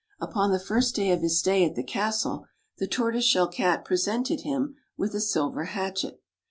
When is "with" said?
4.97-5.13